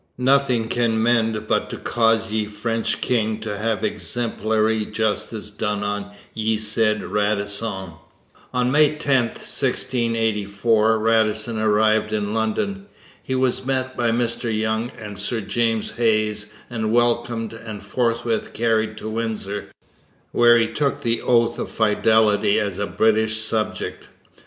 Nothing 0.17 0.67
can 0.67 0.99
mend 1.03 1.45
but 1.47 1.69
to 1.69 1.77
cause 1.77 2.31
ye 2.31 2.47
French 2.47 3.01
King 3.01 3.39
to 3.41 3.55
have 3.55 3.83
exemplary 3.83 4.83
justice 4.83 5.51
done 5.51 5.83
on 5.83 6.11
ye 6.33 6.57
said 6.57 7.03
Radisson.' 7.03 7.93
On 8.51 8.71
May 8.71 8.95
10, 8.95 9.25
1684, 9.25 10.97
Radisson 10.97 11.59
arrived 11.59 12.11
in 12.13 12.33
London. 12.33 12.87
He 13.21 13.35
was 13.35 13.63
met 13.63 13.95
by 13.95 14.09
Mr 14.09 14.51
Young 14.51 14.89
and 14.97 15.19
Sir 15.19 15.39
James 15.39 15.91
Hayes 15.91 16.47
and 16.67 16.91
welcomed 16.91 17.53
and 17.53 17.83
forthwith 17.83 18.53
carried 18.53 18.97
to 18.97 19.07
Windsor, 19.07 19.69
where 20.31 20.57
he 20.57 20.65
took 20.67 21.01
the 21.03 21.21
oath 21.21 21.59
of 21.59 21.69
fidelity 21.69 22.59
as 22.59 22.79
a 22.79 22.87
British 22.87 23.41
subject. 23.45 24.09